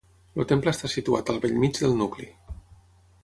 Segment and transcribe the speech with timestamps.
[0.43, 2.31] El temple està situat al bell mig del nucli.